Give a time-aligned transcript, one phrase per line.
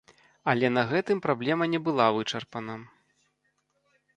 [0.53, 2.79] Але на гэтым праблема не была вычарпана.